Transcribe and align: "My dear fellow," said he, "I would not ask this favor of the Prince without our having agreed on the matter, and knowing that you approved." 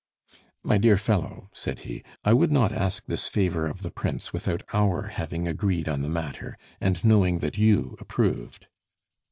"My 0.63 0.79
dear 0.79 0.97
fellow," 0.97 1.51
said 1.53 1.81
he, 1.81 2.01
"I 2.25 2.33
would 2.33 2.51
not 2.51 2.71
ask 2.71 3.05
this 3.05 3.27
favor 3.27 3.67
of 3.67 3.83
the 3.83 3.91
Prince 3.91 4.33
without 4.33 4.63
our 4.73 5.03
having 5.09 5.47
agreed 5.47 5.87
on 5.87 6.01
the 6.01 6.09
matter, 6.09 6.57
and 6.79 7.05
knowing 7.05 7.37
that 7.37 7.59
you 7.59 7.95
approved." 7.99 8.65